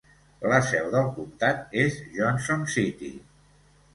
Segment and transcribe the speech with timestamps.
[0.51, 3.13] La seu del comtat és Johnson City.